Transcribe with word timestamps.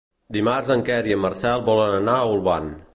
Dimarts 0.37 0.71
en 0.77 0.81
Quer 0.89 0.97
i 1.11 1.15
en 1.17 1.23
Marcel 1.27 1.65
volen 1.71 1.97
anar 2.03 2.19
a 2.25 2.29
Olvan. 2.35 2.77